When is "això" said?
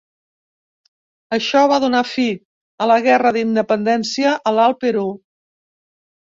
1.37-1.61